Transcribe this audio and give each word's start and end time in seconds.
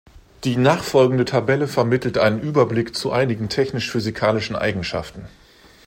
Die 0.45 0.57
nachfolgende 0.57 1.25
Tabelle 1.25 1.67
vermittelt 1.67 2.17
einen 2.17 2.41
Überblick 2.41 2.95
zu 2.95 3.11
einigen 3.11 3.49
technisch-physikalischen 3.49 4.55
Eigenschaften. 4.55 5.27